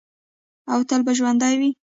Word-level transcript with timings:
او 0.73 0.79
تل 0.87 1.01
به 1.05 1.11
ژوندی 1.17 1.55
وي. 1.59 1.69